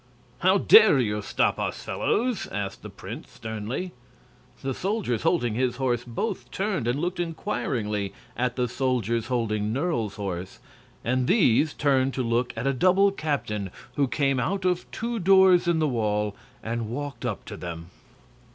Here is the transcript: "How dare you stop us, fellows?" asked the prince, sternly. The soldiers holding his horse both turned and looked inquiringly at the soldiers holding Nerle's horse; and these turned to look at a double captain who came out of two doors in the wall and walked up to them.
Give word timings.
"How 0.39 0.57
dare 0.57 0.97
you 0.97 1.21
stop 1.21 1.59
us, 1.59 1.83
fellows?" 1.83 2.47
asked 2.51 2.81
the 2.81 2.89
prince, 2.89 3.33
sternly. 3.33 3.91
The 4.63 4.73
soldiers 4.73 5.21
holding 5.21 5.53
his 5.53 5.75
horse 5.75 6.03
both 6.05 6.49
turned 6.49 6.87
and 6.87 6.99
looked 6.99 7.19
inquiringly 7.19 8.11
at 8.35 8.55
the 8.55 8.67
soldiers 8.67 9.27
holding 9.27 9.71
Nerle's 9.71 10.15
horse; 10.15 10.57
and 11.05 11.27
these 11.27 11.73
turned 11.75 12.15
to 12.15 12.23
look 12.23 12.51
at 12.57 12.65
a 12.65 12.73
double 12.73 13.11
captain 13.11 13.69
who 13.95 14.07
came 14.07 14.39
out 14.39 14.65
of 14.65 14.89
two 14.89 15.19
doors 15.19 15.67
in 15.67 15.77
the 15.77 15.87
wall 15.87 16.35
and 16.63 16.89
walked 16.89 17.23
up 17.23 17.45
to 17.45 17.55
them. 17.55 17.91